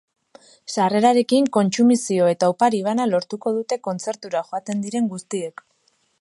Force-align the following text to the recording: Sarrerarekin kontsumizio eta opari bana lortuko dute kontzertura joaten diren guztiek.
Sarrerarekin 0.75 1.49
kontsumizio 1.57 2.29
eta 2.33 2.49
opari 2.53 2.81
bana 2.87 3.07
lortuko 3.11 3.53
dute 3.59 3.79
kontzertura 3.89 4.43
joaten 4.49 4.83
diren 4.87 5.13
guztiek. 5.13 5.65